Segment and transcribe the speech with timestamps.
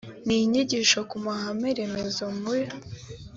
[0.25, 2.53] n inyigisho ku mahame remezo mu